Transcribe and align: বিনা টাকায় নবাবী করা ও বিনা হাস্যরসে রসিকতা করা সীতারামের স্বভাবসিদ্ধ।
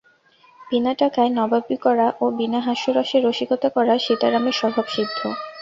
বিনা 0.61 0.93
টাকায় 0.95 1.31
নবাবী 1.37 1.77
করা 1.77 2.07
ও 2.21 2.35
বিনা 2.37 2.59
হাস্যরসে 2.59 3.17
রসিকতা 3.19 3.69
করা 3.69 3.93
সীতারামের 4.05 4.55
স্বভাবসিদ্ধ। 4.59 5.19